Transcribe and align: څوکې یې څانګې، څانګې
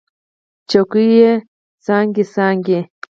څوکې 0.69 1.03
یې 1.19 1.31
څانګې، 1.85 2.23
څانګې 2.33 2.79